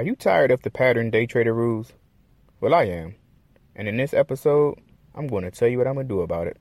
Are 0.00 0.02
you 0.02 0.16
tired 0.16 0.50
of 0.50 0.62
the 0.62 0.70
pattern 0.70 1.10
day 1.10 1.26
trader 1.26 1.52
rules? 1.52 1.92
Well, 2.58 2.72
I 2.72 2.84
am. 2.84 3.16
And 3.76 3.86
in 3.86 3.98
this 3.98 4.14
episode, 4.14 4.80
I'm 5.14 5.26
going 5.26 5.44
to 5.44 5.50
tell 5.50 5.68
you 5.68 5.76
what 5.76 5.86
I'm 5.86 5.92
going 5.92 6.08
to 6.08 6.14
do 6.14 6.22
about 6.22 6.46
it. 6.46 6.56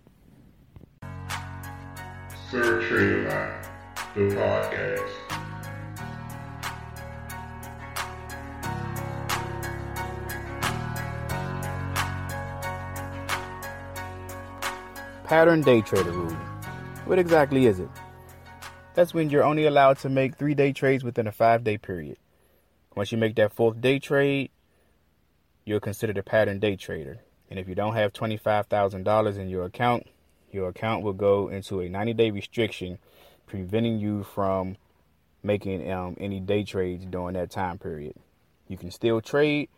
Sir 2.51 2.81
Trader 2.81 3.61
the 4.13 4.35
podcast. 4.35 5.09
Pattern 15.23 15.61
day 15.61 15.79
trader 15.79 16.11
rule. 16.11 16.35
What 17.05 17.17
exactly 17.17 17.67
is 17.67 17.79
it? 17.79 17.87
That's 18.95 19.13
when 19.13 19.29
you're 19.29 19.45
only 19.45 19.65
allowed 19.65 19.97
to 19.99 20.09
make 20.09 20.35
three 20.35 20.55
day 20.55 20.73
trades 20.73 21.05
within 21.05 21.25
a 21.25 21.31
five 21.31 21.63
day 21.63 21.77
period. 21.77 22.17
Once 22.99 23.13
you 23.13 23.17
make 23.17 23.35
that 23.35 23.53
fourth 23.53 23.79
day 23.79 23.97
trade, 23.97 24.51
you're 25.63 25.79
considered 25.79 26.17
a 26.17 26.21
pattern 26.21 26.59
day 26.59 26.75
trader. 26.75 27.17
And 27.49 27.57
if 27.57 27.69
you 27.69 27.73
don't 27.73 27.93
have 27.93 28.11
$25,000 28.11 29.37
in 29.37 29.47
your 29.47 29.63
account, 29.63 30.05
your 30.51 30.67
account 30.67 31.01
will 31.01 31.13
go 31.13 31.47
into 31.47 31.79
a 31.79 31.87
90 31.87 32.13
day 32.15 32.29
restriction, 32.29 32.99
preventing 33.47 33.99
you 33.99 34.23
from 34.23 34.75
making 35.43 35.89
um, 35.89 36.17
any 36.19 36.41
day 36.41 36.65
trades 36.65 37.05
during 37.05 37.35
that 37.35 37.51
time 37.51 37.77
period. 37.77 38.15
You 38.67 38.75
can 38.75 38.91
still 38.91 39.21
trade, 39.21 39.69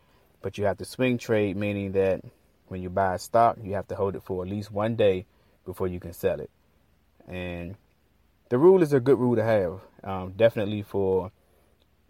but 0.41 0.57
you 0.57 0.65
have 0.65 0.79
to 0.79 0.85
swing 0.85 1.19
trade, 1.19 1.55
meaning 1.55 1.91
that 1.91 2.21
when 2.69 2.81
you 2.81 2.89
buy 2.89 3.13
a 3.13 3.19
stock, 3.19 3.59
you 3.61 3.75
have 3.75 3.87
to 3.89 3.95
hold 3.95 4.15
it 4.15 4.23
for 4.23 4.43
at 4.43 4.49
least 4.49 4.71
one 4.71 4.95
day 4.95 5.27
before 5.63 5.87
you 5.87 5.99
can 5.99 6.13
sell 6.13 6.39
it. 6.39 6.49
And 7.27 7.75
the 8.49 8.57
rule 8.57 8.81
is 8.81 8.93
a 8.93 8.99
good 8.99 9.19
rule 9.19 9.35
to 9.35 9.43
have, 9.43 9.79
um, 10.03 10.33
definitely 10.35 10.81
for 10.81 11.31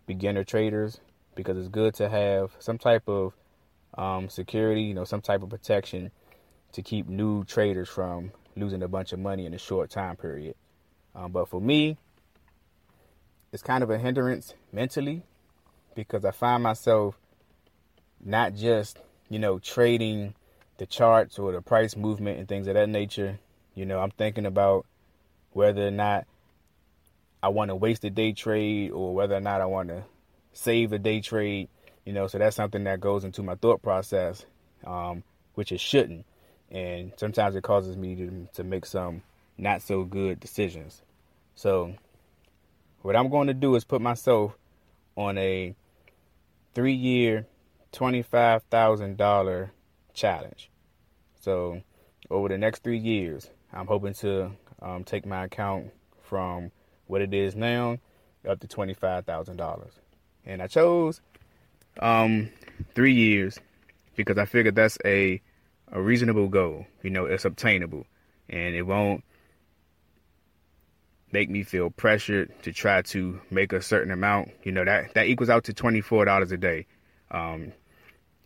beginner 0.05 0.43
traders 0.43 0.99
because 1.35 1.57
it's 1.57 1.67
good 1.67 1.93
to 1.95 2.09
have 2.09 2.51
some 2.59 2.77
type 2.77 3.07
of 3.07 3.33
um, 3.97 4.29
security, 4.29 4.83
you 4.83 4.93
know, 4.93 5.03
some 5.03 5.21
type 5.21 5.43
of 5.43 5.49
protection 5.49 6.11
to 6.73 6.81
keep 6.81 7.07
new 7.07 7.43
traders 7.43 7.89
from 7.89 8.31
losing 8.55 8.83
a 8.83 8.87
bunch 8.87 9.13
of 9.13 9.19
money 9.19 9.45
in 9.45 9.53
a 9.53 9.57
short 9.57 9.89
time 9.89 10.15
period. 10.15 10.55
Um, 11.15 11.31
but 11.31 11.49
for 11.49 11.59
me, 11.59 11.97
it's 13.51 13.63
kind 13.63 13.83
of 13.83 13.89
a 13.89 13.97
hindrance 13.97 14.53
mentally 14.71 15.23
because 15.95 16.23
I 16.23 16.31
find 16.31 16.63
myself 16.63 17.17
not 18.23 18.55
just, 18.55 18.97
you 19.29 19.39
know, 19.39 19.59
trading 19.59 20.35
the 20.77 20.85
charts 20.85 21.37
or 21.37 21.51
the 21.51 21.61
price 21.61 21.95
movement 21.95 22.39
and 22.39 22.47
things 22.47 22.67
of 22.67 22.75
that 22.75 22.87
nature. 22.87 23.39
You 23.75 23.85
know, 23.85 23.99
I'm 23.99 24.11
thinking 24.11 24.45
about 24.45 24.85
whether 25.51 25.87
or 25.87 25.91
not 25.91 26.25
I 27.43 27.49
want 27.49 27.69
to 27.69 27.75
waste 27.75 28.03
a 28.03 28.09
day 28.09 28.33
trade 28.33 28.91
or 28.91 29.13
whether 29.13 29.35
or 29.35 29.41
not 29.41 29.61
I 29.61 29.65
want 29.65 29.89
to 29.89 30.03
save 30.53 30.93
a 30.93 30.99
day 30.99 31.21
trade. 31.21 31.69
You 32.05 32.13
know, 32.13 32.27
so 32.27 32.37
that's 32.37 32.55
something 32.55 32.83
that 32.85 32.99
goes 32.99 33.23
into 33.23 33.43
my 33.43 33.55
thought 33.55 33.81
process, 33.81 34.45
um, 34.85 35.23
which 35.55 35.71
it 35.71 35.79
shouldn't. 35.79 36.25
And 36.69 37.11
sometimes 37.17 37.55
it 37.55 37.63
causes 37.63 37.97
me 37.97 38.15
to, 38.15 38.47
to 38.55 38.63
make 38.63 38.85
some 38.85 39.21
not 39.57 39.81
so 39.81 40.03
good 40.03 40.39
decisions. 40.39 41.01
So, 41.55 41.93
what 43.01 43.15
I'm 43.15 43.29
going 43.29 43.47
to 43.47 43.53
do 43.53 43.75
is 43.75 43.83
put 43.83 44.01
myself 44.01 44.55
on 45.15 45.37
a 45.37 45.75
three 46.73 46.93
year, 46.93 47.45
$25,000 47.93 49.69
challenge. 50.13 50.69
So, 51.39 51.81
over 52.29 52.47
the 52.47 52.57
next 52.57 52.83
three 52.83 52.97
years, 52.97 53.49
I'm 53.73 53.87
hoping 53.87 54.13
to 54.15 54.51
um, 54.81 55.03
take 55.03 55.25
my 55.25 55.45
account 55.45 55.91
from 56.23 56.71
what 57.11 57.21
it 57.21 57.33
is 57.33 57.55
now 57.57 57.97
up 58.47 58.61
to 58.61 58.67
$25,000. 58.67 59.87
And 60.45 60.61
I 60.61 60.67
chose 60.67 61.19
um, 61.99 62.49
three 62.95 63.13
years 63.13 63.59
because 64.15 64.37
I 64.37 64.45
figured 64.45 64.75
that's 64.75 64.97
a, 65.03 65.41
a 65.91 66.01
reasonable 66.01 66.47
goal. 66.47 66.85
You 67.03 67.09
know, 67.09 67.25
it's 67.25 67.43
obtainable 67.43 68.05
and 68.49 68.73
it 68.75 68.83
won't 68.83 69.25
make 71.33 71.49
me 71.49 71.63
feel 71.63 71.89
pressured 71.89 72.49
to 72.63 72.71
try 72.71 73.01
to 73.01 73.41
make 73.51 73.73
a 73.73 73.81
certain 73.81 74.11
amount. 74.11 74.51
You 74.63 74.71
know, 74.71 74.85
that, 74.85 75.13
that 75.13 75.27
equals 75.27 75.49
out 75.49 75.65
to 75.65 75.73
$24 75.73 76.51
a 76.51 76.57
day. 76.57 76.87
Um, 77.29 77.73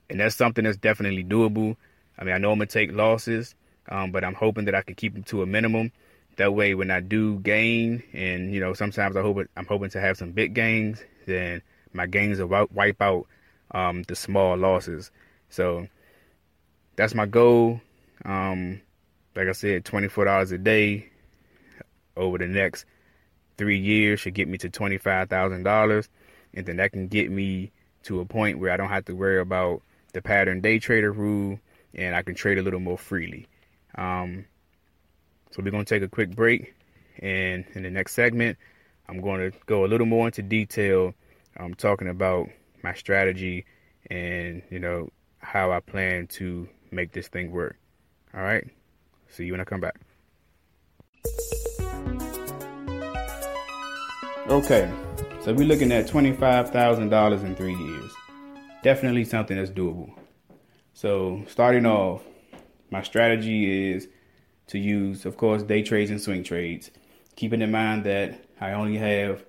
and 0.10 0.20
that's 0.20 0.36
something 0.36 0.66
that's 0.66 0.78
definitely 0.78 1.24
doable. 1.24 1.78
I 2.18 2.24
mean, 2.24 2.34
I 2.34 2.40
know 2.40 2.52
I'm 2.52 2.58
going 2.58 2.68
to 2.68 2.74
take 2.74 2.92
losses, 2.92 3.54
um, 3.90 4.12
but 4.12 4.24
I'm 4.24 4.34
hoping 4.34 4.66
that 4.66 4.74
I 4.74 4.82
can 4.82 4.96
keep 4.96 5.14
them 5.14 5.24
to 5.26 5.44
a 5.44 5.46
minimum 5.46 5.92
that 6.38 6.54
way, 6.54 6.76
when 6.76 6.92
I 6.92 7.00
do 7.00 7.40
gain, 7.40 8.04
and 8.14 8.54
you 8.54 8.60
know, 8.60 8.74
sometimes 8.74 9.16
I 9.16 9.22
hope 9.22 9.38
it, 9.38 9.50
I'm 9.56 9.66
hoping 9.66 9.90
to 9.92 10.02
have 10.02 10.18
some 10.18 10.32
big 10.32 10.54
gains, 10.54 11.04
then 11.26 11.62
my 11.94 12.06
gains 12.06 12.40
will 12.40 12.68
wipe 12.74 13.02
out 13.02 13.28
um, 13.72 14.04
the 14.04 14.16
small 14.16 14.58
losses. 14.58 15.12
So 15.50 15.88
that's 16.96 17.16
my 17.16 17.26
goal. 17.26 17.82
Um, 18.24 18.82
like 19.36 19.48
I 19.48 19.54
said, 19.54 19.86
twenty 19.86 20.08
four 20.08 20.26
dollars 20.26 20.52
a 20.52 20.58
day 20.58 21.10
over 22.18 22.38
the 22.38 22.48
next 22.48 22.86
three 23.58 23.80
years 23.80 24.20
should 24.20 24.34
get 24.34 24.48
me 24.48 24.58
to 24.60 24.70
twenty 24.70 24.98
five 24.98 25.30
thousand 25.30 25.64
dollars, 25.64 26.10
and 26.54 26.66
then 26.66 26.78
that 26.78 26.92
can 26.92 27.08
get 27.08 27.32
me 27.32 27.72
to 28.04 28.20
a 28.20 28.26
point 28.26 28.60
where 28.60 28.72
I 28.72 28.78
don't 28.78 28.90
have 28.90 29.06
to 29.06 29.16
worry 29.16 29.40
about 29.40 29.82
the 30.14 30.22
pattern 30.22 30.62
day 30.62 30.80
trader 30.80 31.12
rule, 31.12 31.60
and 31.94 32.16
I 32.16 32.22
can 32.22 32.36
trade 32.36 32.58
a 32.58 32.62
little 32.62 32.80
more 32.80 32.98
freely. 32.98 33.48
Um, 33.96 34.46
so 35.56 35.64
we're 35.64 35.72
going 35.72 35.86
to 35.86 35.94
take 35.96 36.04
a 36.04 36.10
quick 36.10 36.36
break. 36.36 36.76
And 37.20 37.64
in 37.76 37.84
the 37.84 37.90
next 37.90 38.14
segment, 38.14 38.58
I'm 39.08 39.22
going 39.22 39.52
to 39.52 39.58
go 39.68 39.86
a 39.86 39.88
little 39.88 40.06
more 40.06 40.26
into 40.26 40.42
detail, 40.42 41.14
I'm 41.58 41.68
um, 41.68 41.74
talking 41.76 42.10
about 42.10 42.50
my 42.84 42.94
strategy 42.94 43.66
and, 44.12 44.62
you 44.70 44.80
know, 44.80 45.10
how 45.40 45.72
I 45.72 45.80
plan 45.80 46.28
to 46.28 46.68
make 46.92 47.14
this 47.14 47.30
thing 47.30 47.52
work. 47.52 47.78
All 48.34 48.42
right. 48.42 48.68
See 49.30 49.46
you 49.46 49.54
when 49.54 49.62
I 49.62 49.64
come 49.64 49.80
back. 49.80 49.96
Okay. 54.48 54.92
So 55.40 55.54
we're 55.54 55.68
looking 55.68 55.94
at 55.94 56.08
$25,000 56.08 57.44
in 57.46 57.56
three 57.56 57.76
years. 57.76 58.12
Definitely 58.84 59.24
something 59.24 59.56
that's 59.56 59.72
doable. 59.72 60.12
So 60.94 61.44
starting 61.48 61.86
off, 61.86 62.24
my 62.92 63.04
strategy 63.04 63.92
is 63.92 64.10
to 64.68 64.80
use, 64.80 65.26
of 65.26 65.38
course, 65.38 65.64
day 65.64 65.84
trades 65.84 66.12
and 66.12 66.22
swing 66.22 66.44
trades. 66.44 66.92
Keeping 67.36 67.62
in 67.62 67.72
mind 67.72 68.04
that 68.06 68.40
I 68.60 68.72
only 68.72 68.98
have 68.98 69.44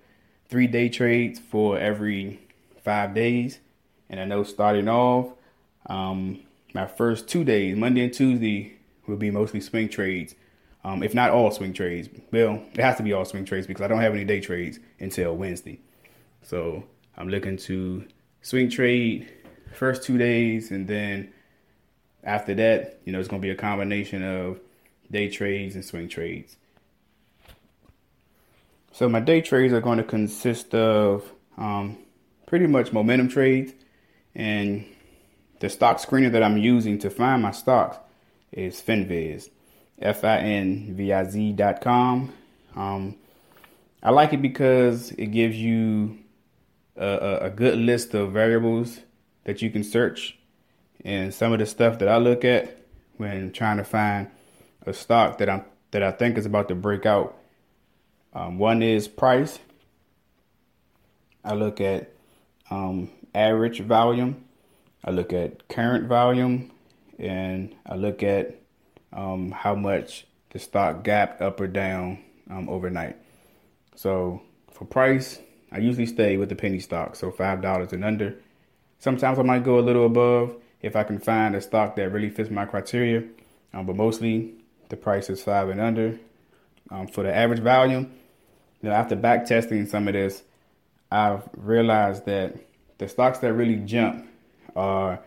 three 0.49 0.67
day 0.67 0.89
trades 0.89 1.39
for 1.39 1.79
every 1.79 2.41
five 2.85 3.15
days. 3.15 3.61
And 4.09 4.21
I 4.21 4.25
know 4.25 4.45
starting 4.45 4.89
off, 4.89 5.33
um, 5.87 6.41
my 6.75 6.87
first 6.87 7.29
two 7.29 7.45
days, 7.45 7.77
Monday 7.77 8.05
and 8.05 8.13
Tuesday, 8.13 8.75
will 9.07 9.17
be 9.17 9.31
mostly 9.31 9.61
swing 9.61 9.89
trades. 9.89 10.35
Um, 10.85 11.03
if 11.03 11.15
not 11.15 11.31
all 11.31 11.51
swing 11.51 11.73
trades. 11.73 12.09
Well, 12.31 12.63
it 12.73 12.81
has 12.81 12.97
to 12.99 13.03
be 13.03 13.13
all 13.13 13.25
swing 13.25 13.45
trades 13.45 13.67
because 13.67 13.83
I 13.83 13.89
don't 13.89 14.01
have 14.01 14.15
any 14.15 14.25
day 14.25 14.41
trades 14.41 14.79
until 15.01 15.37
Wednesday. 15.37 15.81
So 16.43 16.85
I'm 17.17 17.29
looking 17.29 17.57
to 17.57 18.05
swing 18.43 18.71
trade 18.71 19.29
first 19.75 20.05
two 20.05 20.17
days, 20.17 20.71
and 20.71 20.87
then 20.87 21.33
after 22.23 22.55
that, 22.55 23.01
you 23.05 23.13
know, 23.13 23.19
it's 23.19 23.29
going 23.29 23.43
to 23.43 23.47
be 23.47 23.51
a 23.51 23.57
combination 23.57 24.23
of 24.23 24.61
day 25.11 25.29
trades 25.29 25.75
and 25.75 25.85
swing 25.85 26.09
trades. 26.09 26.57
So 28.93 29.09
my 29.09 29.21
day 29.21 29.41
trades 29.41 29.75
are 29.75 29.81
going 29.81 29.99
to 29.99 30.05
consist 30.05 30.75
of 30.75 31.31
um, 31.59 31.99
pretty 32.47 32.67
much 32.67 32.93
momentum 32.93 33.29
trades, 33.29 33.75
and 34.35 34.87
the 35.61 35.69
stock 35.69 35.99
screener 35.99 36.33
that 36.33 36.43
I'm 36.43 36.57
using 36.57 36.99
to 37.01 37.11
find 37.11 37.43
my 37.43 37.51
stocks 37.51 37.99
is 38.53 38.81
Finviz, 38.81 39.51
F-I-N-V-I-Z 40.01 41.53
dot 41.53 41.81
com. 41.81 42.33
Um, 42.75 43.17
I 44.03 44.11
like 44.11 44.33
it 44.33 44.41
because 44.41 45.11
it 45.13 45.27
gives 45.27 45.57
you 45.57 46.19
a, 46.97 47.39
a, 47.43 47.51
good 47.51 47.79
list 47.79 48.15
of 48.15 48.33
variables 48.33 49.01
that 49.45 49.61
you 49.61 49.71
can 49.71 49.85
search, 49.85 50.39
and 51.05 51.35
some 51.35 51.53
of 51.53 51.59
the 51.59 51.67
stuff 51.67 51.99
that 51.99 52.09
I 52.09 52.17
look 52.17 52.45
at 52.45 52.79
when 53.17 53.53
trying 53.53 53.79
to 53.79 53.85
find 53.85 54.31
a 54.87 54.95
stock 54.95 55.39
that 55.39 55.51
I'm 55.51 55.65
that 55.91 56.03
I 56.03 56.11
think 56.11 56.39
is 56.39 56.47
about 56.47 56.69
to 56.69 56.75
break 56.75 57.07
out. 57.07 57.37
Um, 58.33 58.59
one 58.59 58.83
is 58.83 59.09
price. 59.09 59.59
I 61.45 61.55
look 61.55 61.81
at 61.81 62.13
um, 62.71 63.11
average 63.35 63.81
volume. 63.81 64.45
I 65.05 65.11
look 65.11 65.33
at 65.33 65.69
current 65.69 66.09
volume, 66.09 66.71
and 67.19 67.75
I 67.87 67.95
look 67.95 68.23
at 68.23 68.57
um, 69.13 69.53
how 69.53 69.75
much 69.75 70.27
the 70.51 70.59
stock 70.59 71.05
gapped 71.05 71.41
up 71.41 71.61
or 71.61 71.67
down 71.67 72.19
um, 72.51 72.69
overnight. 72.69 73.17
So 73.95 74.43
for 74.73 74.85
price, 74.85 75.39
I 75.73 75.79
usually 75.79 76.07
stay 76.07 76.37
with 76.37 76.49
the 76.49 76.57
penny 76.57 76.81
stock, 76.81 77.17
so 77.17 77.31
five 77.31 77.63
dollars 77.63 77.93
and 77.93 78.05
under. 78.05 78.37
Sometimes 78.99 79.39
I 79.39 79.43
might 79.43 79.65
go 79.65 79.79
a 79.79 79.81
little 79.81 80.07
above 80.07 80.57
if 80.83 80.97
I 80.97 81.05
can 81.05 81.19
find 81.19 81.55
a 81.55 81.61
stock 81.61 81.97
that 81.97 82.11
really 82.11 82.31
fits 82.31 82.51
my 82.51 82.65
criteria, 82.65 83.25
um, 83.73 83.87
but 83.87 83.97
mostly 83.97 84.55
the 84.89 84.97
price 84.97 85.31
is 85.31 85.43
five 85.43 85.69
and 85.69 85.81
under. 85.81 86.19
Um, 86.91 87.09
for 87.09 87.25
the 87.25 87.35
average 87.35 87.61
volume, 87.61 88.13
know, 88.89 88.95
after 88.95 89.17
back 89.17 89.47
testing 89.47 89.87
some 89.87 90.07
of 90.09 90.15
this, 90.15 90.43
I've 91.11 91.49
realized 91.57 92.25
that 92.27 92.57
the 92.99 93.09
stocks 93.09 93.39
that 93.41 93.53
really 93.53 93.77
jump 93.77 94.27
are 94.75 95.21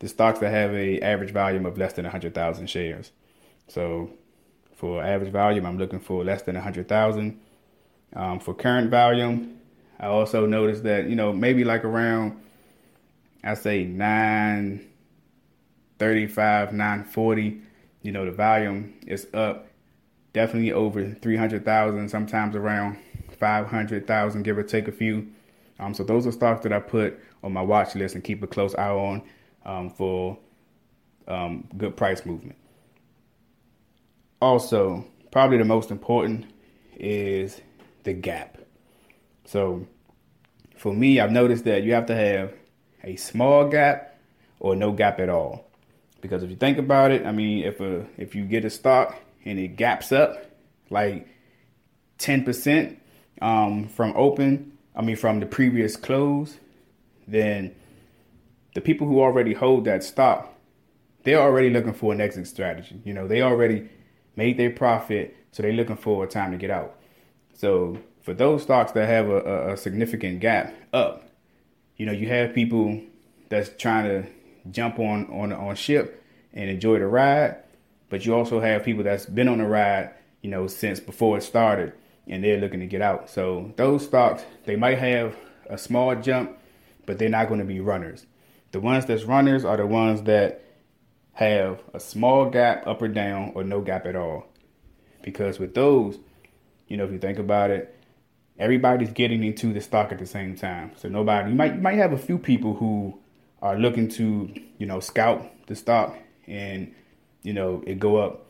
the 0.00 0.08
stocks 0.08 0.40
that 0.40 0.50
have 0.50 0.74
a 0.74 1.00
average 1.00 1.30
volume 1.30 1.64
of 1.66 1.78
less 1.78 1.92
than 1.92 2.04
100,000 2.04 2.68
shares. 2.68 3.12
So 3.68 4.10
for 4.74 5.00
average 5.02 5.30
volume, 5.30 5.66
I'm 5.66 5.78
looking 5.78 6.00
for 6.00 6.24
less 6.24 6.42
than 6.42 6.56
100,000. 6.56 7.40
Um, 8.14 8.40
for 8.40 8.52
current 8.52 8.90
volume, 8.90 9.58
I 9.98 10.04
also 10.06 10.44
noticed 10.46 10.82
that, 10.82 11.08
you 11.08 11.16
know, 11.16 11.32
maybe 11.32 11.64
like 11.64 11.84
around, 11.84 12.38
I 13.44 13.54
say 13.54 13.84
935, 13.84 16.72
940, 16.72 17.62
you 18.02 18.12
know, 18.12 18.24
the 18.24 18.32
volume 18.32 18.94
is 19.06 19.26
up 19.32 19.68
definitely 20.32 20.72
over 20.72 21.12
300,000, 21.14 22.08
sometimes 22.08 22.56
around 22.56 22.98
500,000, 23.38 24.42
give 24.42 24.58
or 24.58 24.62
take 24.62 24.88
a 24.88 24.92
few. 24.92 25.28
Um, 25.78 25.94
so 25.94 26.04
those 26.04 26.26
are 26.26 26.32
stocks 26.32 26.62
that 26.62 26.72
I 26.72 26.80
put 26.80 27.18
on 27.42 27.52
my 27.52 27.62
watch 27.62 27.94
list 27.94 28.14
and 28.14 28.22
keep 28.22 28.42
a 28.42 28.46
close 28.46 28.74
eye 28.74 28.88
on 28.88 29.22
um, 29.64 29.90
for 29.90 30.38
um, 31.28 31.68
good 31.76 31.96
price 31.96 32.24
movement. 32.24 32.56
Also, 34.40 35.04
probably 35.30 35.58
the 35.58 35.64
most 35.64 35.90
important 35.90 36.46
is 36.96 37.60
the 38.04 38.12
gap. 38.12 38.58
So, 39.44 39.86
for 40.76 40.92
me, 40.92 41.20
I've 41.20 41.30
noticed 41.30 41.64
that 41.64 41.82
you 41.82 41.94
have 41.94 42.06
to 42.06 42.14
have 42.14 42.52
a 43.04 43.16
small 43.16 43.68
gap 43.68 44.18
or 44.60 44.74
no 44.74 44.92
gap 44.92 45.20
at 45.20 45.28
all. 45.28 45.71
Because 46.22 46.42
if 46.42 46.48
you 46.48 46.56
think 46.56 46.78
about 46.78 47.10
it, 47.10 47.26
I 47.26 47.32
mean, 47.32 47.64
if 47.64 47.80
a 47.80 48.06
if 48.16 48.34
you 48.34 48.46
get 48.46 48.64
a 48.64 48.70
stock 48.70 49.16
and 49.44 49.58
it 49.58 49.76
gaps 49.76 50.12
up 50.12 50.46
like 50.88 51.28
10% 52.18 52.96
um, 53.42 53.88
from 53.88 54.14
open, 54.16 54.78
I 54.94 55.02
mean, 55.02 55.16
from 55.16 55.40
the 55.40 55.46
previous 55.46 55.96
close, 55.96 56.58
then 57.26 57.74
the 58.74 58.80
people 58.80 59.06
who 59.06 59.20
already 59.20 59.52
hold 59.52 59.84
that 59.86 60.04
stock, 60.04 60.54
they're 61.24 61.40
already 61.40 61.70
looking 61.70 61.92
for 61.92 62.12
an 62.12 62.20
exit 62.20 62.46
strategy. 62.46 63.00
You 63.04 63.14
know, 63.14 63.26
they 63.26 63.42
already 63.42 63.88
made 64.36 64.58
their 64.58 64.70
profit, 64.70 65.36
so 65.50 65.62
they're 65.62 65.72
looking 65.72 65.96
for 65.96 66.24
a 66.24 66.28
time 66.28 66.52
to 66.52 66.56
get 66.56 66.70
out. 66.70 66.94
So 67.54 67.98
for 68.22 68.32
those 68.32 68.62
stocks 68.62 68.92
that 68.92 69.08
have 69.08 69.28
a, 69.28 69.72
a 69.72 69.76
significant 69.76 70.40
gap 70.40 70.72
up, 70.92 71.28
you 71.96 72.06
know, 72.06 72.12
you 72.12 72.28
have 72.28 72.54
people 72.54 73.00
that's 73.48 73.70
trying 73.76 74.04
to 74.04 74.30
jump 74.70 74.98
on 74.98 75.26
on 75.30 75.52
on 75.52 75.74
ship 75.74 76.24
and 76.52 76.70
enjoy 76.70 76.98
the 76.98 77.06
ride, 77.06 77.56
but 78.08 78.26
you 78.26 78.34
also 78.34 78.60
have 78.60 78.84
people 78.84 79.04
that's 79.04 79.26
been 79.26 79.48
on 79.48 79.58
the 79.58 79.66
ride, 79.66 80.14
you 80.42 80.50
know, 80.50 80.66
since 80.66 81.00
before 81.00 81.38
it 81.38 81.42
started, 81.42 81.92
and 82.26 82.44
they're 82.44 82.60
looking 82.60 82.80
to 82.80 82.86
get 82.86 83.02
out. 83.02 83.30
So 83.30 83.72
those 83.76 84.04
stocks, 84.04 84.44
they 84.64 84.76
might 84.76 84.98
have 84.98 85.34
a 85.68 85.78
small 85.78 86.14
jump, 86.16 86.58
but 87.06 87.18
they're 87.18 87.28
not 87.28 87.48
going 87.48 87.60
to 87.60 87.66
be 87.66 87.80
runners. 87.80 88.26
The 88.72 88.80
ones 88.80 89.06
that's 89.06 89.24
runners 89.24 89.64
are 89.64 89.76
the 89.76 89.86
ones 89.86 90.22
that 90.22 90.62
have 91.34 91.82
a 91.94 92.00
small 92.00 92.50
gap 92.50 92.86
up 92.86 93.00
or 93.02 93.08
down 93.08 93.52
or 93.54 93.64
no 93.64 93.80
gap 93.80 94.06
at 94.06 94.16
all. 94.16 94.46
Because 95.22 95.58
with 95.58 95.74
those, 95.74 96.18
you 96.88 96.96
know, 96.96 97.04
if 97.04 97.12
you 97.12 97.18
think 97.18 97.38
about 97.38 97.70
it, 97.70 97.98
everybody's 98.58 99.10
getting 99.10 99.42
into 99.42 99.72
the 99.72 99.80
stock 99.80 100.12
at 100.12 100.18
the 100.18 100.26
same 100.26 100.56
time. 100.56 100.92
So 100.96 101.08
nobody 101.08 101.50
you 101.50 101.56
might 101.56 101.74
you 101.74 101.80
might 101.80 101.98
have 101.98 102.12
a 102.12 102.18
few 102.18 102.38
people 102.38 102.74
who 102.74 103.18
are 103.62 103.78
looking 103.78 104.08
to, 104.08 104.52
you 104.76 104.86
know, 104.86 105.00
scout 105.00 105.50
the 105.66 105.74
stock 105.74 106.14
and, 106.46 106.94
you 107.42 107.54
know, 107.54 107.82
it 107.86 107.98
go 107.98 108.16
up 108.16 108.46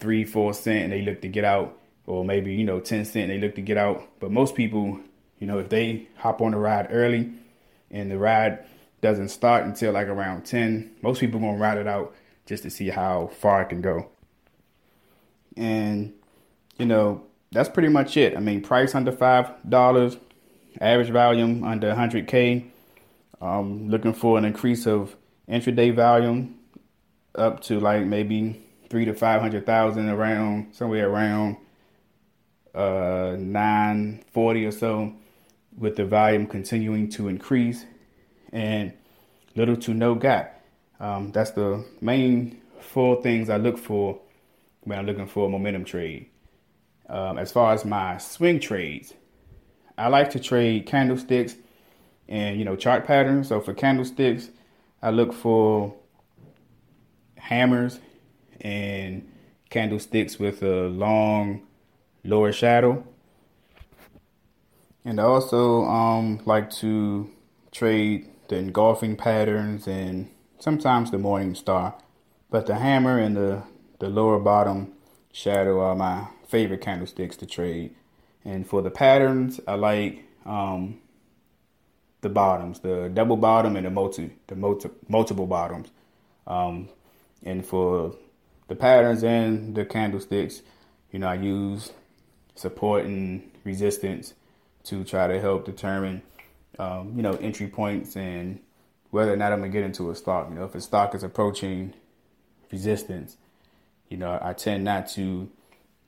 three, 0.00 0.24
four 0.24 0.52
cent 0.52 0.84
and 0.84 0.92
they 0.92 1.02
look 1.02 1.20
to 1.22 1.28
get 1.28 1.44
out, 1.44 1.78
or 2.06 2.24
maybe, 2.24 2.54
you 2.54 2.64
know, 2.64 2.80
ten 2.80 3.04
cent 3.04 3.30
and 3.30 3.32
they 3.32 3.46
look 3.46 3.54
to 3.54 3.62
get 3.62 3.76
out. 3.76 4.08
But 4.18 4.32
most 4.32 4.56
people, 4.56 4.98
you 5.38 5.46
know, 5.46 5.58
if 5.58 5.68
they 5.68 6.08
hop 6.16 6.40
on 6.40 6.52
the 6.52 6.58
ride 6.58 6.88
early 6.90 7.30
and 7.90 8.10
the 8.10 8.18
ride 8.18 8.64
doesn't 9.04 9.28
start 9.28 9.64
until 9.64 9.92
like 9.92 10.08
around 10.08 10.46
10. 10.46 10.96
Most 11.02 11.20
people 11.20 11.38
gonna 11.38 11.58
ride 11.58 11.76
it 11.76 11.86
out 11.86 12.14
just 12.46 12.62
to 12.62 12.70
see 12.70 12.88
how 12.88 13.30
far 13.38 13.60
it 13.60 13.68
can 13.68 13.82
go. 13.82 14.08
And 15.58 16.14
you 16.78 16.86
know, 16.86 17.24
that's 17.52 17.68
pretty 17.68 17.90
much 17.90 18.16
it. 18.16 18.34
I 18.36 18.40
mean, 18.40 18.62
price 18.62 18.94
under 18.94 19.12
five 19.12 19.50
dollars, 19.68 20.16
average 20.80 21.10
volume 21.10 21.62
under 21.64 21.92
100k. 21.94 22.64
Um, 23.40 23.88
looking 23.90 24.14
for 24.14 24.38
an 24.38 24.44
increase 24.44 24.86
of 24.86 25.16
intraday 25.48 25.94
volume 25.94 26.58
up 27.34 27.60
to 27.60 27.80
like 27.80 28.06
maybe 28.06 28.62
three 28.88 29.04
to 29.04 29.14
five 29.14 29.40
hundred 29.40 29.66
thousand 29.66 30.08
around 30.08 30.72
somewhere 30.74 31.08
around 31.08 31.56
uh 32.74 33.36
940 33.38 34.66
or 34.66 34.70
so 34.70 35.12
with 35.76 35.96
the 35.96 36.04
volume 36.04 36.46
continuing 36.46 37.08
to 37.10 37.28
increase 37.28 37.84
and 38.52 38.92
little 39.56 39.76
to 39.76 39.92
no 39.92 40.14
gap. 40.14 40.64
Um, 41.00 41.32
that's 41.32 41.50
the 41.52 41.84
main 42.00 42.60
four 42.80 43.20
things 43.22 43.50
I 43.50 43.56
look 43.56 43.78
for 43.78 44.20
when 44.82 44.98
I'm 44.98 45.06
looking 45.06 45.26
for 45.26 45.46
a 45.46 45.48
momentum 45.48 45.84
trade. 45.84 46.26
Um, 47.08 47.38
as 47.38 47.52
far 47.52 47.74
as 47.74 47.84
my 47.84 48.18
swing 48.18 48.60
trades, 48.60 49.12
I 49.98 50.08
like 50.08 50.30
to 50.30 50.40
trade 50.40 50.86
candlesticks 50.86 51.56
and 52.28 52.58
you 52.58 52.64
know 52.64 52.76
chart 52.76 53.06
patterns. 53.06 53.48
So 53.48 53.60
for 53.60 53.74
candlesticks, 53.74 54.50
I 55.02 55.10
look 55.10 55.32
for 55.32 55.94
hammers 57.36 58.00
and 58.60 59.30
candlesticks 59.70 60.38
with 60.38 60.62
a 60.62 60.88
long 60.88 61.62
lower 62.24 62.52
shadow. 62.52 63.04
And 65.04 65.20
I 65.20 65.24
also 65.24 65.84
um, 65.84 66.40
like 66.46 66.70
to 66.80 67.30
trade 67.70 68.30
the 68.48 68.56
engulfing 68.56 69.16
patterns, 69.16 69.86
and 69.86 70.30
sometimes 70.58 71.10
the 71.10 71.18
morning 71.18 71.54
star. 71.54 71.94
But 72.50 72.66
the 72.66 72.76
hammer 72.76 73.18
and 73.18 73.36
the, 73.36 73.62
the 73.98 74.08
lower 74.08 74.38
bottom 74.38 74.92
shadow 75.32 75.80
are 75.80 75.94
my 75.94 76.28
favorite 76.46 76.80
candlesticks 76.80 77.36
to 77.38 77.46
trade. 77.46 77.94
And 78.44 78.66
for 78.66 78.80
the 78.80 78.90
patterns, 78.90 79.60
I 79.66 79.74
like 79.74 80.24
um, 80.46 81.00
the 82.24 82.28
bottoms, 82.28 82.80
the 82.80 83.08
double 83.14 83.36
bottom 83.36 83.76
and 83.76 83.86
the 83.86 83.90
multi, 83.90 84.32
the 84.48 84.56
multi, 84.56 84.90
multiple 85.08 85.46
bottoms. 85.46 85.88
Um, 86.48 86.88
and 87.44 87.64
for 87.64 88.16
the 88.66 88.74
patterns 88.74 89.22
and 89.22 89.76
the 89.76 89.84
candlesticks, 89.84 90.62
you 91.12 91.20
know, 91.20 91.28
I 91.28 91.34
use 91.34 91.92
support 92.56 93.04
and 93.04 93.48
resistance 93.62 94.34
to 94.84 95.04
try 95.04 95.28
to 95.28 95.40
help 95.40 95.64
determine 95.64 96.22
um, 96.78 97.12
you 97.14 97.22
know, 97.22 97.34
entry 97.34 97.68
points 97.68 98.16
and 98.16 98.60
whether 99.10 99.32
or 99.32 99.36
not 99.36 99.52
I'm 99.52 99.60
gonna 99.60 99.70
get 99.70 99.84
into 99.84 100.10
a 100.10 100.14
stock. 100.14 100.48
You 100.48 100.56
know, 100.56 100.64
if 100.64 100.74
a 100.74 100.80
stock 100.80 101.14
is 101.14 101.22
approaching 101.22 101.94
resistance, 102.72 103.36
you 104.08 104.16
know, 104.16 104.38
I 104.42 104.52
tend 104.54 104.84
not 104.84 105.08
to 105.10 105.50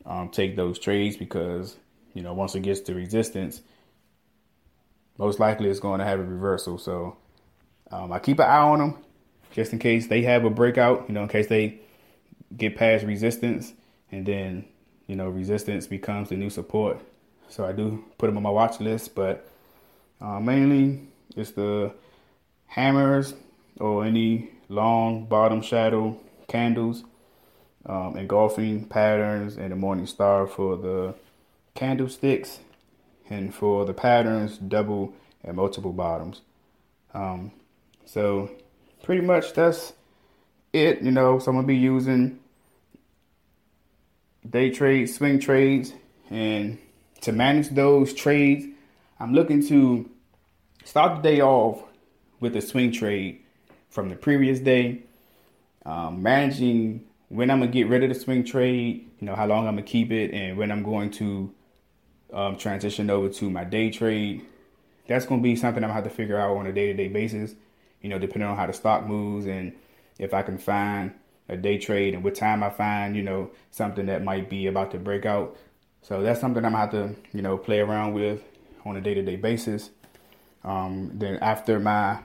um, 0.04 0.28
take 0.30 0.56
those 0.56 0.78
trades 0.78 1.16
because 1.16 1.76
you 2.14 2.22
know 2.22 2.32
once 2.32 2.54
it 2.54 2.60
gets 2.60 2.80
to 2.80 2.94
resistance, 2.94 3.60
most 5.18 5.40
likely 5.40 5.68
it's 5.68 5.80
going 5.80 6.00
to 6.00 6.04
have 6.04 6.20
a 6.20 6.24
reversal. 6.24 6.78
So 6.78 7.16
um, 7.90 8.12
I 8.12 8.18
keep 8.18 8.38
an 8.38 8.46
eye 8.46 8.58
on 8.58 8.78
them 8.78 8.98
just 9.52 9.72
in 9.72 9.78
case 9.78 10.06
they 10.06 10.22
have 10.22 10.44
a 10.44 10.50
breakout. 10.50 11.06
You 11.08 11.14
know, 11.14 11.22
in 11.22 11.28
case 11.28 11.46
they 11.46 11.80
get 12.56 12.76
past 12.76 13.04
resistance 13.04 13.72
and 14.12 14.24
then 14.24 14.64
you 15.06 15.16
know 15.16 15.28
resistance 15.28 15.86
becomes 15.86 16.28
the 16.28 16.36
new 16.36 16.50
support. 16.50 17.00
So 17.48 17.64
I 17.64 17.72
do 17.72 18.04
put 18.18 18.26
them 18.26 18.36
on 18.36 18.42
my 18.42 18.50
watch 18.50 18.80
list, 18.80 19.14
but 19.14 19.48
uh, 20.20 20.40
mainly, 20.40 21.02
it's 21.36 21.52
the 21.52 21.92
hammers 22.66 23.34
or 23.78 24.04
any 24.04 24.50
long 24.68 25.26
bottom 25.26 25.62
shadow 25.62 26.18
candles, 26.48 27.04
um, 27.84 28.16
engulfing 28.16 28.84
patterns, 28.86 29.56
and 29.56 29.70
the 29.70 29.76
morning 29.76 30.06
star 30.06 30.46
for 30.46 30.76
the 30.76 31.14
candlesticks, 31.74 32.60
and 33.30 33.54
for 33.54 33.84
the 33.84 33.94
patterns, 33.94 34.58
double 34.58 35.14
and 35.42 35.56
multiple 35.56 35.92
bottoms. 35.92 36.42
Um, 37.14 37.52
so, 38.04 38.50
pretty 39.02 39.22
much 39.22 39.52
that's 39.52 39.92
it. 40.72 41.02
You 41.02 41.10
know, 41.10 41.38
so 41.38 41.50
I'm 41.50 41.56
gonna 41.56 41.66
be 41.66 41.76
using 41.76 42.40
day 44.48 44.70
trades, 44.70 45.14
swing 45.14 45.38
trades, 45.40 45.92
and 46.30 46.78
to 47.22 47.32
manage 47.32 47.70
those 47.70 48.12
trades 48.12 48.66
I'm 49.18 49.32
looking 49.32 49.66
to 49.68 50.10
start 50.84 51.22
the 51.22 51.30
day 51.30 51.40
off 51.40 51.82
with 52.38 52.54
a 52.54 52.60
swing 52.60 52.92
trade 52.92 53.40
from 53.88 54.10
the 54.10 54.14
previous 54.14 54.60
day, 54.60 55.04
um, 55.86 56.22
managing 56.22 57.06
when 57.28 57.50
I'm 57.50 57.60
gonna 57.60 57.72
get 57.72 57.88
rid 57.88 58.02
of 58.02 58.10
the 58.10 58.14
swing 58.14 58.44
trade, 58.44 59.08
you 59.18 59.26
know, 59.26 59.34
how 59.34 59.46
long 59.46 59.66
I'm 59.66 59.76
gonna 59.76 59.86
keep 59.86 60.12
it, 60.12 60.32
and 60.32 60.58
when 60.58 60.70
I'm 60.70 60.82
going 60.82 61.10
to 61.12 61.50
um, 62.32 62.56
transition 62.56 63.10
over 63.10 63.28
to 63.28 63.50
my 63.50 63.64
day 63.64 63.90
trade. 63.90 64.44
That's 65.06 65.26
gonna 65.26 65.42
be 65.42 65.56
something 65.56 65.82
I'm 65.82 65.88
gonna 65.88 65.94
have 65.94 66.04
to 66.04 66.10
figure 66.10 66.38
out 66.38 66.56
on 66.56 66.66
a 66.66 66.72
day 66.72 66.86
to 66.86 66.94
day 66.94 67.08
basis, 67.08 67.54
you 68.00 68.08
know, 68.08 68.18
depending 68.18 68.48
on 68.48 68.56
how 68.56 68.66
the 68.66 68.72
stock 68.72 69.06
moves 69.06 69.46
and 69.46 69.72
if 70.18 70.34
I 70.34 70.42
can 70.42 70.58
find 70.58 71.12
a 71.48 71.56
day 71.56 71.78
trade 71.78 72.14
and 72.14 72.24
what 72.24 72.34
time 72.34 72.62
I 72.62 72.70
find, 72.70 73.14
you 73.14 73.22
know, 73.22 73.50
something 73.70 74.06
that 74.06 74.24
might 74.24 74.50
be 74.50 74.66
about 74.66 74.90
to 74.92 74.98
break 74.98 75.24
out. 75.24 75.56
So 76.02 76.22
that's 76.22 76.40
something 76.40 76.64
I'm 76.64 76.72
gonna 76.72 76.82
have 76.82 76.90
to, 76.92 77.14
you 77.32 77.42
know, 77.42 77.56
play 77.56 77.80
around 77.80 78.14
with 78.14 78.42
on 78.84 78.96
a 78.96 79.00
day 79.00 79.14
to 79.14 79.22
day 79.22 79.36
basis. 79.36 79.90
Um, 80.64 81.12
then 81.14 81.36
after 81.36 81.78
my 81.78 82.20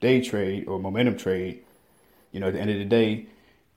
day 0.00 0.20
trade 0.20 0.68
or 0.68 0.78
momentum 0.78 1.16
trade, 1.16 1.64
you 2.32 2.40
know, 2.40 2.48
at 2.48 2.54
the 2.54 2.60
end 2.60 2.70
of 2.70 2.78
the 2.78 2.84
day, 2.84 3.26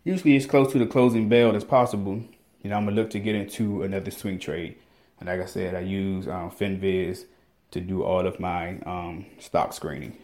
usually 0.04 0.36
as 0.36 0.46
close 0.46 0.72
to 0.72 0.80
the 0.80 0.86
closing 0.86 1.30
bell 1.30 1.56
as 1.56 1.64
possible. 1.64 2.24
You 2.62 2.70
know, 2.70 2.78
I'm 2.78 2.86
gonna 2.86 2.96
look 2.96 3.10
to 3.12 3.20
get 3.20 3.36
into 3.36 3.84
another 3.84 4.12
swing 4.12 4.40
trade. 4.40 4.78
And 5.24 5.30
like 5.30 5.40
I 5.40 5.50
said, 5.50 5.74
I 5.74 5.80
use 5.80 6.28
um, 6.28 6.52
FinViz 6.52 7.24
to 7.72 7.80
do 7.80 8.04
all 8.04 8.28
of 8.28 8.42
my 8.42 8.78
um, 8.86 9.26
stock 9.40 9.72
screening. 9.72 10.18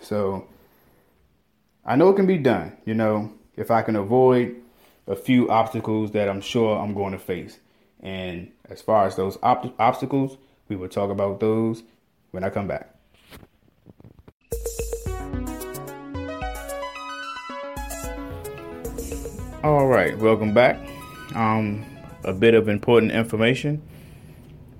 So 0.00 0.48
I 1.84 1.94
know 1.94 2.08
it 2.08 2.16
can 2.16 2.26
be 2.26 2.38
done. 2.38 2.76
You 2.84 2.94
know, 2.94 3.32
if 3.54 3.70
I 3.70 3.82
can 3.82 3.94
avoid 3.94 4.56
a 5.06 5.14
few 5.14 5.48
obstacles 5.50 6.10
that 6.12 6.28
I'm 6.28 6.40
sure 6.40 6.76
I'm 6.76 6.94
going 6.94 7.12
to 7.12 7.18
face. 7.18 7.60
And 8.00 8.50
as 8.68 8.82
far 8.82 9.06
as 9.06 9.14
those 9.14 9.38
op- 9.40 9.72
obstacles, 9.78 10.36
we 10.68 10.74
will 10.74 10.88
talk 10.88 11.10
about 11.10 11.38
those 11.38 11.84
when 12.32 12.42
I 12.42 12.50
come 12.50 12.66
back. 12.66 12.92
All 19.62 19.86
right, 19.86 20.18
welcome 20.18 20.52
back. 20.52 20.84
Um, 21.36 21.86
a 22.24 22.32
bit 22.32 22.54
of 22.54 22.68
important 22.68 23.12
information. 23.12 23.80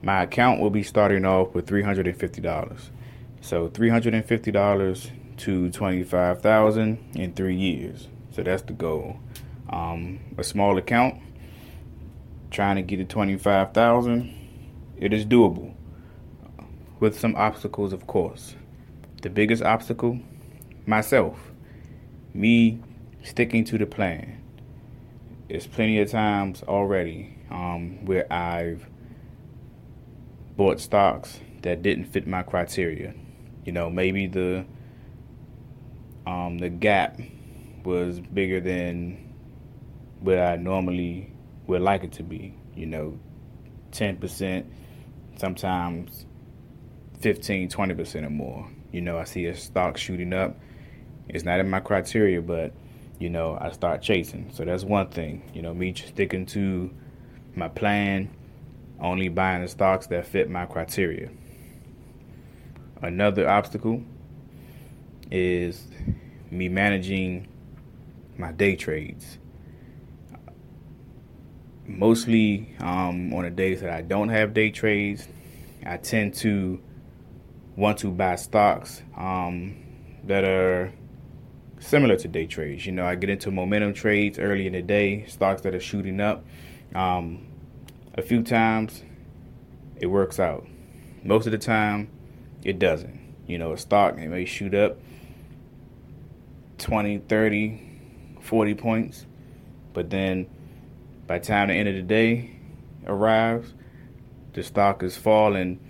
My 0.05 0.25
account 0.25 0.61
will 0.61 0.69
be 0.69 0.83
starting 0.83 1.25
off 1.25 1.55
with 1.55 1.67
$350. 1.67 2.91
So 3.41 3.71
$350 3.71 5.11
to 5.39 5.71
25,000 5.71 6.99
in 7.15 7.33
3 7.33 7.57
years. 7.57 8.09
So 8.31 8.43
that's 8.43 8.61
the 8.63 8.75
goal. 8.75 9.19
Um, 9.71 10.21
a 10.37 10.45
small 10.45 10.77
account 10.77 11.23
trying 12.51 12.77
to 12.77 12.83
get 12.83 12.99
to 12.99 13.05
25,000, 13.05 14.35
it 14.99 15.15
is 15.15 15.25
doable 15.25 15.75
with 17.01 17.19
some 17.19 17.35
obstacles 17.37 17.95
of 17.95 18.07
course. 18.07 18.57
The 19.23 19.31
biggest 19.31 19.63
obstacle 19.63 20.21
myself. 20.85 21.51
Me 22.35 22.79
sticking 23.23 23.65
to 23.65 23.79
the 23.79 23.87
plan 23.87 24.45
it's 25.49 25.67
plenty 25.67 26.01
of 26.01 26.11
times 26.11 26.63
already 26.63 27.37
um, 27.51 28.05
where 28.05 28.31
I've 28.33 28.87
bought 30.57 30.81
stocks 30.81 31.41
that 31.63 31.83
didn't 31.83 32.05
fit 32.05 32.27
my 32.27 32.43
criteria. 32.43 33.15
You 33.65 33.73
know, 33.73 33.91
maybe 33.91 34.27
the 34.27 34.65
um, 36.27 36.59
the 36.59 36.69
gap 36.69 37.19
was 37.85 38.21
bigger 38.21 38.61
than 38.61 39.35
what 40.21 40.39
I 40.39 40.57
normally 40.57 41.33
would 41.67 41.83
like 41.83 42.05
it 42.05 42.13
to 42.13 42.23
be. 42.23 42.55
You 42.75 42.87
know, 42.87 43.19
ten 43.91 44.17
percent, 44.17 44.67
sometimes 45.37 46.27
15, 47.21 47.69
20 47.69 47.95
percent 47.95 48.27
or 48.27 48.31
more. 48.31 48.69
You 48.93 49.01
know, 49.01 49.19
I 49.19 49.25
see 49.25 49.47
a 49.47 49.57
stock 49.57 49.97
shooting 49.97 50.33
up. 50.33 50.57
It's 51.29 51.45
not 51.45 51.59
in 51.59 51.71
my 51.71 51.81
criteria, 51.81 52.43
but 52.43 52.73
you 53.19 53.31
know, 53.31 53.57
I 53.61 53.71
start 53.71 54.03
chasing. 54.03 54.51
So 54.53 54.65
that's 54.65 54.85
one 54.85 55.09
thing. 55.09 55.51
You 55.55 55.63
know, 55.63 55.73
me 55.73 55.95
sticking 55.95 56.47
to 56.47 56.91
my 57.55 57.69
plan, 57.69 58.31
only 59.01 59.29
buying 59.29 59.63
the 59.63 59.69
stocks 59.69 60.07
that 60.09 60.27
fit 60.27 60.49
my 60.51 60.67
criteria. 60.67 61.31
Another 63.03 63.49
obstacle 63.49 64.03
is 65.31 65.87
me 66.51 66.69
managing 66.69 67.49
my 68.39 68.53
day 68.53 68.77
trades. 68.77 69.39
Mostly 71.87 72.75
um, 72.81 73.33
on 73.35 73.43
the 73.43 73.51
days 73.51 73.83
that 73.83 73.91
I 73.91 74.01
don't 74.01 74.31
have 74.31 74.55
day 74.55 74.71
trades, 74.71 75.29
I 75.85 75.99
tend 75.99 76.35
to 76.37 76.81
want 77.77 77.99
to 77.99 78.11
buy 78.11 78.37
stocks 78.37 79.03
um, 79.17 79.77
that 80.25 80.45
are 80.45 80.93
similar 81.79 82.17
to 82.17 82.29
day 82.29 82.47
trades. 82.47 82.87
You 82.87 82.93
know, 82.93 83.05
I 83.05 83.17
get 83.17 83.29
into 83.29 83.51
momentum 83.51 83.93
trades 83.93 84.39
early 84.39 84.67
in 84.67 84.73
the 84.73 84.83
day, 84.83 85.27
stocks 85.27 85.61
that 85.63 85.75
are 85.75 85.81
shooting 85.81 86.21
up. 86.21 86.45
Um, 86.95 87.47
a 88.15 88.23
few 88.23 88.43
times 88.43 89.03
it 89.97 90.07
works 90.07 90.39
out. 90.41 90.67
Most 91.23 91.47
of 91.47 91.53
the 91.53 91.59
time 91.59 92.09
it 92.65 92.79
doesn't. 92.79 93.21
You 93.47 93.59
know, 93.59 93.73
a 93.73 93.79
stock 93.79 94.19
it 94.19 94.29
may 94.29 94.45
shoot 94.45 94.75
up 94.75 94.99
20, 96.79 97.19
30, 97.19 97.83
40 98.41 98.75
points, 98.75 99.27
but 99.93 100.11
then 100.11 100.47
by 101.27 101.39
the 101.39 101.45
time 101.45 101.69
the 101.69 101.75
end 101.75 101.89
of 101.89 101.95
the 101.95 102.03
day 102.03 102.51
arrives, 103.07 103.73
the 104.53 104.63
stock 104.63 105.03
is 105.03 105.17
falling 105.17 105.81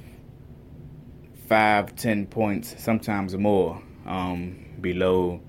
five, 1.46 1.94
ten 1.94 2.26
points, 2.26 2.74
sometimes 2.82 3.36
more 3.36 3.80
um, 4.06 4.64
below 4.80 5.40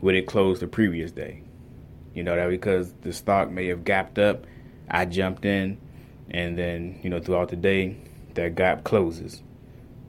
would 0.00 0.14
it 0.14 0.26
closed 0.26 0.62
the 0.62 0.66
previous 0.66 1.12
day. 1.12 1.42
You 2.14 2.22
know 2.22 2.34
that 2.34 2.48
because 2.48 2.92
the 3.02 3.12
stock 3.12 3.50
may 3.50 3.66
have 3.66 3.84
gapped 3.84 4.18
up, 4.18 4.46
I 4.88 5.04
jumped 5.04 5.44
in, 5.44 5.78
and 6.30 6.58
then 6.58 6.98
you 7.02 7.10
know 7.10 7.20
throughout 7.20 7.48
the 7.48 7.56
day 7.56 7.96
that 8.34 8.54
gap 8.54 8.84
closes. 8.84 9.42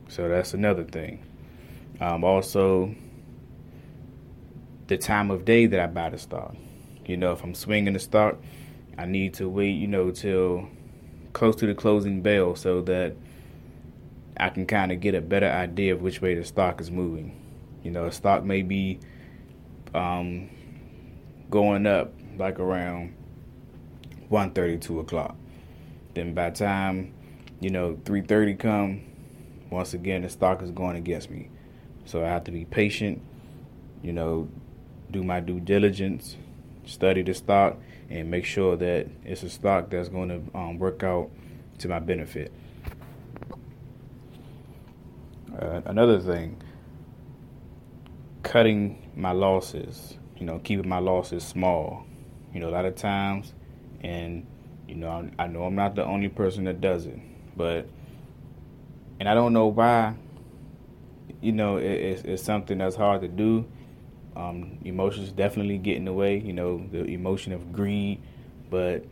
So 0.07 0.27
that's 0.27 0.53
another 0.53 0.83
thing. 0.83 1.23
Um, 2.01 2.23
also, 2.23 2.95
the 4.87 4.97
time 4.97 5.29
of 5.31 5.45
day 5.45 5.65
that 5.67 5.79
I 5.79 5.87
buy 5.87 6.09
the 6.09 6.17
stock. 6.17 6.55
You 7.05 7.17
know, 7.17 7.31
if 7.31 7.43
I'm 7.43 7.55
swinging 7.55 7.93
the 7.93 7.99
stock, 7.99 8.37
I 8.97 9.05
need 9.05 9.33
to 9.35 9.49
wait. 9.49 9.71
You 9.71 9.87
know, 9.87 10.11
till 10.11 10.67
close 11.33 11.55
to 11.57 11.67
the 11.67 11.75
closing 11.75 12.21
bell 12.21 12.55
so 12.55 12.81
that 12.81 13.15
I 14.37 14.49
can 14.49 14.65
kind 14.65 14.91
of 14.91 14.99
get 14.99 15.15
a 15.15 15.21
better 15.21 15.49
idea 15.49 15.93
of 15.93 16.01
which 16.01 16.21
way 16.21 16.35
the 16.35 16.45
stock 16.45 16.79
is 16.79 16.89
moving. 16.89 17.35
You 17.83 17.91
know, 17.91 18.05
a 18.05 18.11
stock 18.11 18.43
may 18.43 18.61
be 18.61 18.99
um, 19.93 20.49
going 21.49 21.85
up 21.85 22.13
like 22.37 22.59
around 22.59 23.15
1.30, 24.31 24.81
2 24.81 24.99
o'clock. 24.99 25.35
Then 26.13 26.33
by 26.33 26.49
time, 26.51 27.13
you 27.59 27.69
know, 27.69 27.95
3.30 28.03 28.59
come, 28.59 29.03
once 29.69 29.93
again, 29.93 30.23
the 30.23 30.29
stock 30.29 30.61
is 30.61 30.71
going 30.71 30.95
against 30.95 31.29
me. 31.29 31.49
So 32.05 32.23
I 32.23 32.27
have 32.27 32.43
to 32.45 32.51
be 32.51 32.65
patient, 32.65 33.21
you 34.01 34.13
know, 34.13 34.49
do 35.11 35.23
my 35.23 35.39
due 35.39 35.59
diligence, 35.59 36.37
study 36.85 37.21
the 37.21 37.33
stock, 37.33 37.77
and 38.09 38.31
make 38.31 38.45
sure 38.45 38.75
that 38.77 39.07
it's 39.23 39.43
a 39.43 39.49
stock 39.49 39.89
that's 39.89 40.09
going 40.09 40.29
to 40.29 40.57
um, 40.57 40.79
work 40.79 41.03
out 41.03 41.29
to 41.79 41.87
my 41.87 41.99
benefit. 41.99 42.51
Uh, 45.59 45.81
another 45.85 46.19
thing, 46.19 46.61
cutting 48.43 49.11
my 49.15 49.31
losses, 49.31 50.17
you 50.37 50.45
know, 50.45 50.59
keeping 50.59 50.87
my 50.87 50.99
losses 50.99 51.43
small. 51.43 52.05
You 52.53 52.59
know, 52.59 52.69
a 52.69 52.71
lot 52.71 52.85
of 52.85 52.95
times, 52.95 53.53
and 54.01 54.47
you 54.89 54.95
know, 54.95 55.09
I, 55.09 55.43
I 55.43 55.47
know 55.47 55.63
I'm 55.63 55.75
not 55.75 55.95
the 55.95 56.03
only 56.03 56.29
person 56.29 56.63
that 56.63 56.81
does 56.81 57.05
it, 57.05 57.19
but 57.55 57.87
and 59.19 59.29
I 59.29 59.33
don't 59.33 59.53
know 59.53 59.67
why. 59.67 60.15
You 61.41 61.51
know, 61.51 61.77
it, 61.77 61.85
it's, 61.85 62.21
it's 62.23 62.43
something 62.43 62.79
that's 62.79 62.95
hard 62.95 63.21
to 63.21 63.27
do. 63.27 63.65
Um, 64.35 64.79
emotions 64.83 65.31
definitely 65.31 65.77
get 65.77 65.95
in 65.95 66.05
the 66.05 66.13
way. 66.13 66.39
You 66.39 66.53
know, 66.53 66.85
the 66.91 67.03
emotion 67.05 67.53
of 67.53 67.71
greed, 67.71 68.19
but 68.69 69.03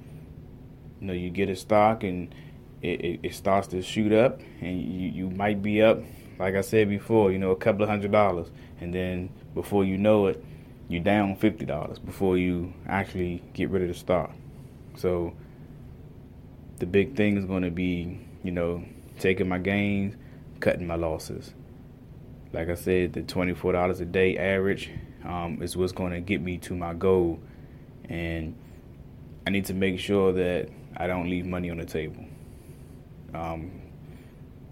you 1.00 1.08
know, 1.08 1.14
you 1.14 1.30
get 1.30 1.50
a 1.50 1.56
stock 1.56 2.04
and 2.04 2.34
it, 2.82 3.02
it, 3.02 3.20
it 3.24 3.34
starts 3.36 3.68
to 3.70 3.82
shoot 3.82 4.12
up, 4.12 4.42
and 4.62 4.82
you, 4.82 5.10
you 5.10 5.30
might 5.30 5.62
be 5.62 5.82
up, 5.82 6.00
like 6.40 6.56
I 6.56 6.62
said 6.62 6.90
before, 6.90 7.32
you 7.32 7.38
know, 7.38 7.52
a 7.52 7.56
couple 7.56 7.84
of 7.84 7.90
hundred 7.90 8.12
dollars, 8.12 8.48
and 8.82 8.94
then 8.94 9.30
before 9.54 9.84
you 9.84 9.98
know 9.98 10.28
it, 10.28 10.44
you're 10.88 11.04
down 11.04 11.36
fifty 11.36 11.66
dollars 11.66 12.00
before 12.00 12.38
you 12.38 12.74
actually 12.88 13.44
get 13.54 13.70
rid 13.70 13.84
of 13.84 13.90
the 13.90 13.94
stock. 13.94 14.32
So 14.96 15.34
the 16.78 16.86
big 16.86 17.16
thing 17.16 17.38
is 17.38 17.46
going 17.46 17.64
to 17.64 17.72
be, 17.72 18.20
you 18.44 18.52
know, 18.52 18.84
taking 19.20 19.50
my 19.50 19.58
gains, 19.58 20.16
cutting 20.60 20.88
my 20.88 20.96
losses. 20.96 21.54
Like 22.54 22.70
I 22.70 22.76
said, 22.76 23.14
the 23.14 23.24
twenty-four 23.24 23.74
dollars 23.74 24.00
a 24.00 24.06
day 24.06 24.38
average 24.38 24.92
um, 25.26 25.62
is 25.62 25.76
what's 25.76 25.92
going 25.92 26.14
to 26.14 26.22
get 26.22 26.42
me 26.42 26.58
to 26.60 26.76
my 26.76 26.94
goal, 26.94 27.40
and 28.10 28.56
I 29.46 29.50
need 29.50 29.66
to 29.66 29.74
make 29.74 30.00
sure 30.00 30.32
that 30.34 30.70
I 30.96 31.08
don't 31.08 31.30
leave 31.30 31.46
money 31.46 31.70
on 31.70 31.78
the 31.78 31.86
table. 31.86 32.26
Um, 33.34 33.82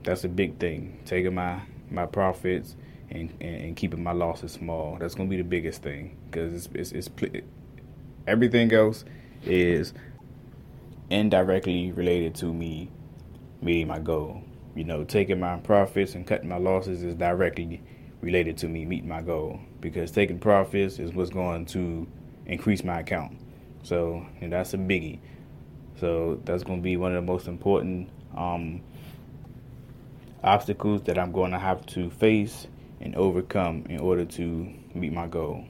that's 0.04 0.24
a 0.24 0.30
big 0.30 0.60
thing. 0.60 1.00
Taking 1.06 1.36
my 1.36 1.62
my 1.90 2.06
profits 2.06 2.76
and, 3.10 3.30
and, 3.42 3.56
and 3.56 3.76
keeping 3.76 4.04
my 4.04 4.14
losses 4.14 4.54
small. 4.54 4.98
That's 5.00 5.16
gonna 5.16 5.30
be 5.30 5.38
the 5.38 5.44
biggest 5.44 5.82
thing 5.82 6.18
because 6.26 6.54
it's, 6.54 6.92
it's, 6.94 7.10
it's 7.18 7.46
everything 8.26 8.74
else 8.74 9.06
is 9.44 9.94
indirectly 11.10 11.92
related 11.92 12.36
to 12.36 12.54
me 12.54 12.90
meeting 13.62 13.88
my 13.88 14.00
goal. 14.00 14.42
You 14.76 14.84
know, 14.84 15.04
taking 15.04 15.40
my 15.40 15.58
profits 15.58 16.16
and 16.16 16.26
cutting 16.28 16.50
my 16.50 16.58
losses 16.58 17.04
is 17.04 17.16
directly 17.16 17.82
related 18.22 18.58
to 18.58 18.68
me 18.68 18.86
meeting 18.86 19.08
my 19.08 19.22
goal 19.22 19.60
because 19.82 20.12
taking 20.12 20.40
profits 20.40 21.00
is 21.00 21.14
what's 21.14 21.30
going 21.30 21.66
to 21.68 22.08
increase 22.46 22.84
my 22.84 23.00
account. 23.00 23.38
So, 23.84 24.26
and 24.42 24.52
that's 24.52 24.74
a 24.74 24.78
biggie. 24.78 25.20
So 26.00 26.42
that's 26.44 26.64
going 26.64 26.80
to 26.80 26.84
be 26.84 26.98
one 26.98 27.16
of 27.16 27.26
the 27.26 27.32
most 27.32 27.48
important 27.48 28.10
um, 28.36 28.82
obstacles 30.44 31.04
that 31.04 31.18
I'm 31.18 31.32
going 31.32 31.52
to 31.52 31.60
have 31.60 31.86
to 31.88 32.10
face 32.10 32.68
and 33.00 33.16
overcome 33.16 33.86
in 33.90 34.00
order 34.00 34.26
to 34.26 34.74
meet 34.94 35.14
my 35.14 35.28
goal. 35.28 35.64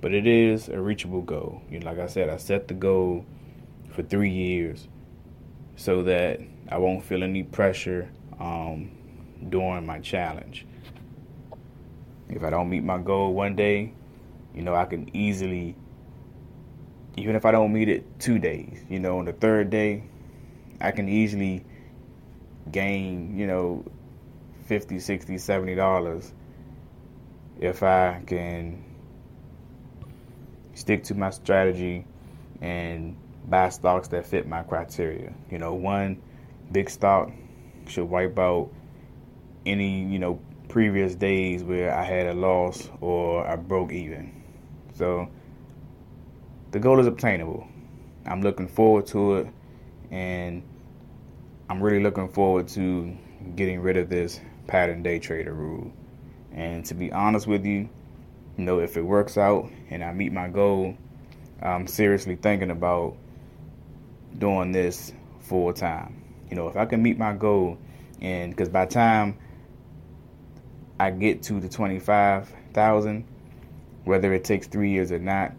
But 0.00 0.14
it 0.14 0.26
is 0.26 0.68
a 0.68 0.80
reachable 0.80 1.22
goal. 1.22 1.62
You 1.70 1.80
know, 1.80 1.86
like 1.86 1.98
I 1.98 2.06
said, 2.06 2.28
I 2.28 2.36
set 2.36 2.68
the 2.68 2.74
goal 2.74 3.24
for 3.90 4.02
three 4.02 4.30
years 4.30 4.88
so 5.76 6.02
that 6.02 6.40
I 6.68 6.78
won't 6.78 7.04
feel 7.04 7.22
any 7.22 7.42
pressure 7.42 8.10
um, 8.40 8.90
during 9.48 9.86
my 9.86 10.00
challenge. 10.00 10.66
If 12.28 12.42
I 12.42 12.50
don't 12.50 12.68
meet 12.68 12.84
my 12.84 12.98
goal 12.98 13.32
one 13.32 13.56
day, 13.56 13.92
you 14.54 14.62
know, 14.62 14.74
I 14.74 14.84
can 14.84 15.14
easily, 15.16 15.76
even 17.16 17.36
if 17.36 17.44
I 17.44 17.52
don't 17.52 17.72
meet 17.72 17.88
it 17.88 18.04
two 18.18 18.38
days, 18.38 18.84
you 18.88 18.98
know, 18.98 19.18
on 19.18 19.24
the 19.24 19.32
third 19.32 19.70
day, 19.70 20.04
I 20.80 20.90
can 20.90 21.08
easily 21.08 21.64
gain, 22.70 23.38
you 23.38 23.46
know, 23.46 23.84
50, 24.66 24.98
60, 24.98 25.38
70 25.38 25.74
dollars 25.74 26.32
if 27.60 27.82
I 27.82 28.22
can 28.26 28.84
stick 30.74 31.02
to 31.04 31.14
my 31.14 31.30
strategy 31.30 32.04
and 32.60 33.16
buy 33.48 33.68
stocks 33.70 34.08
that 34.08 34.26
fit 34.26 34.46
my 34.46 34.62
criteria. 34.62 35.32
You 35.50 35.58
know, 35.58 35.74
one 35.74 36.20
big 36.70 36.90
stock 36.90 37.30
should 37.86 38.04
wipe 38.04 38.38
out 38.38 38.70
any, 39.64 40.04
you 40.04 40.18
know, 40.18 40.40
previous 40.68 41.14
days 41.14 41.62
where 41.64 41.94
I 41.94 42.04
had 42.04 42.26
a 42.26 42.34
loss 42.34 42.88
or 43.00 43.46
I 43.46 43.56
broke 43.56 43.92
even. 43.92 44.42
So 44.94 45.28
the 46.70 46.78
goal 46.78 47.00
is 47.00 47.06
obtainable. 47.06 47.66
I'm 48.26 48.42
looking 48.42 48.68
forward 48.68 49.06
to 49.08 49.36
it 49.36 49.48
and 50.10 50.62
I'm 51.70 51.82
really 51.82 52.02
looking 52.02 52.28
forward 52.28 52.68
to 52.68 53.16
getting 53.56 53.80
rid 53.80 53.96
of 53.96 54.08
this 54.08 54.40
pattern 54.66 55.02
day 55.02 55.18
trader 55.18 55.52
rule. 55.52 55.92
And 56.52 56.84
to 56.86 56.94
be 56.94 57.12
honest 57.12 57.46
with 57.46 57.64
you, 57.64 57.88
you 58.56 58.64
know, 58.64 58.80
if 58.80 58.96
it 58.96 59.02
works 59.02 59.38
out 59.38 59.70
and 59.90 60.02
I 60.02 60.12
meet 60.12 60.32
my 60.32 60.48
goal, 60.48 60.96
I'm 61.62 61.86
seriously 61.86 62.36
thinking 62.36 62.70
about 62.70 63.16
doing 64.36 64.72
this 64.72 65.12
full 65.40 65.72
time. 65.72 66.22
You 66.50 66.56
know, 66.56 66.68
if 66.68 66.76
I 66.76 66.86
can 66.86 67.02
meet 67.02 67.18
my 67.18 67.32
goal, 67.32 67.78
and 68.20 68.50
because 68.50 68.68
by 68.68 68.86
time 68.86 69.38
I 70.98 71.10
get 71.10 71.42
to 71.44 71.60
the 71.60 71.68
25,000, 71.68 73.24
whether 74.04 74.32
it 74.32 74.44
takes 74.44 74.66
three 74.66 74.90
years 74.90 75.12
or 75.12 75.18
not, 75.18 75.52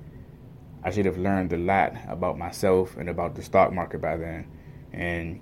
I 0.83 0.91
should 0.91 1.05
have 1.05 1.17
learned 1.17 1.53
a 1.53 1.57
lot 1.57 1.93
about 2.07 2.37
myself 2.37 2.95
and 2.97 3.09
about 3.09 3.35
the 3.35 3.41
stock 3.41 3.73
market 3.73 4.01
by 4.01 4.17
then. 4.17 4.47
And, 4.93 5.39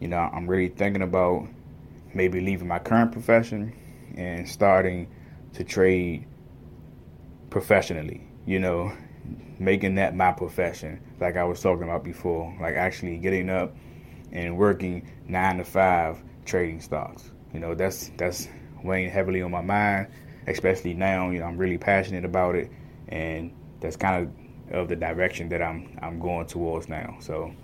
you 0.00 0.08
know, 0.08 0.18
I'm 0.18 0.46
really 0.46 0.68
thinking 0.68 1.02
about 1.02 1.48
maybe 2.14 2.40
leaving 2.40 2.68
my 2.68 2.78
current 2.78 3.12
profession 3.12 3.74
and 4.16 4.48
starting 4.48 5.08
to 5.54 5.64
trade 5.64 6.26
professionally, 7.50 8.26
you 8.46 8.58
know, 8.58 8.92
making 9.58 9.96
that 9.96 10.14
my 10.14 10.32
profession, 10.32 11.00
like 11.20 11.36
I 11.36 11.44
was 11.44 11.60
talking 11.60 11.84
about 11.84 12.04
before, 12.04 12.54
like 12.60 12.74
actually 12.74 13.18
getting 13.18 13.50
up 13.50 13.74
and 14.32 14.56
working 14.56 15.08
nine 15.26 15.58
to 15.58 15.64
five 15.64 16.22
trading 16.44 16.80
stocks. 16.80 17.30
You 17.52 17.60
know, 17.60 17.74
that's 17.74 18.10
that's 18.16 18.48
weighing 18.82 19.10
heavily 19.10 19.42
on 19.42 19.50
my 19.50 19.62
mind, 19.62 20.08
especially 20.46 20.94
now. 20.94 21.30
You 21.30 21.40
know, 21.40 21.46
I'm 21.46 21.56
really 21.56 21.78
passionate 21.78 22.24
about 22.24 22.54
it, 22.54 22.70
and 23.08 23.52
that's 23.80 23.96
kind 23.96 24.26
of 24.26 24.74
of 24.74 24.88
the 24.88 24.96
direction 24.96 25.48
that 25.50 25.62
I'm 25.62 25.98
I'm 26.02 26.18
going 26.18 26.46
towards 26.46 26.88
now. 26.88 27.16
So 27.20 27.54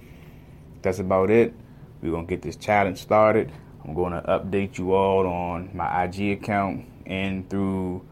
that's 0.83 0.99
about 0.99 1.31
it. 1.31 1.55
We're 2.02 2.12
gonna 2.12 2.26
get 2.26 2.43
this 2.43 2.57
challenge 2.57 2.99
started. 2.99 3.52
I'm 3.85 3.95
going 3.95 4.12
to 4.12 4.21
update 4.23 4.79
you 4.79 4.93
all 4.93 5.26
on 5.26 5.71
my 5.75 6.05
IG 6.05 6.38
account 6.43 6.87
and 7.07 7.49
through 7.49 8.07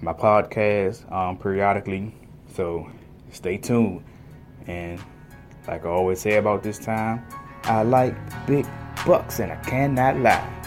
my 0.00 0.12
podcast 0.12 1.10
um, 1.12 1.36
periodically. 1.38 2.14
So 2.54 2.90
stay 3.32 3.58
tuned. 3.58 4.04
And 4.66 5.00
like 5.66 5.84
I 5.84 5.88
always 5.88 6.20
say 6.20 6.36
about 6.36 6.62
this 6.62 6.78
time, 6.78 7.24
I 7.64 7.82
like 7.82 8.14
big 8.46 8.66
bucks 9.06 9.40
and 9.40 9.52
I 9.52 9.56
cannot 9.56 10.18
lie. 10.18 10.57